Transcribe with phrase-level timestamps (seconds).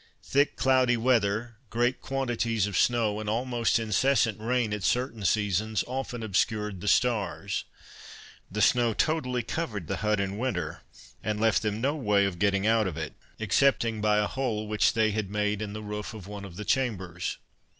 [0.23, 6.23] Thick cloudy weather, great quantities of snow, and almost incessant rain at certain seasons, often
[6.23, 7.65] obscured the stars.
[8.51, 10.81] The snow totally covered the hut in winter,
[11.23, 14.93] and left them no way of getting out of it, excepting by a hole which
[14.93, 17.37] they had made in the roof of one of the chambers.